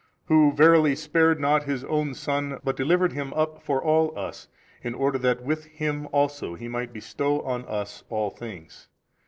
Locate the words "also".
6.11-6.55